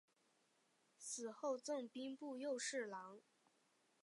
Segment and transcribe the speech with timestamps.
[0.97, 3.21] 死后赠兵部右侍郎。